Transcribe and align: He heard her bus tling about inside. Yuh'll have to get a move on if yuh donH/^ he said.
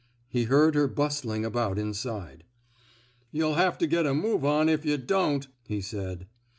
He 0.29 0.45
heard 0.45 0.73
her 0.73 0.87
bus 0.87 1.21
tling 1.21 1.45
about 1.45 1.77
inside. 1.77 2.43
Yuh'll 3.31 3.53
have 3.53 3.77
to 3.77 3.85
get 3.85 4.07
a 4.07 4.15
move 4.15 4.43
on 4.43 4.67
if 4.67 4.83
yuh 4.83 4.97
donH/^ 4.97 5.45
he 5.67 5.79
said. 5.79 6.25